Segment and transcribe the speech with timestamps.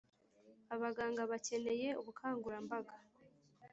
[0.73, 2.93] Abaganga bakeneye ubukangurambaga